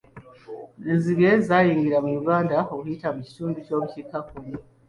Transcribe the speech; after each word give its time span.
Enzige 0.91 1.29
zaayingira 1.47 1.97
Uganda 2.19 2.57
okuyita 2.73 3.07
mu 3.15 3.21
kitundu 3.27 3.57
ky'obukiikakkono. 3.65 4.57